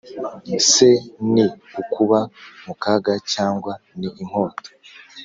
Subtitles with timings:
[0.71, 0.89] se
[1.33, 1.45] ni
[1.81, 2.19] ukuba
[2.65, 4.69] mu kaga, cyangwa ni inkota?